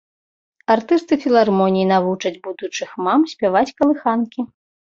[0.75, 4.41] Артысты філармоніі навучаць будучых мам спяваць калыханкі.